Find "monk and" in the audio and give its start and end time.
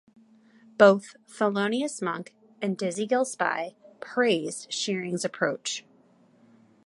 2.01-2.75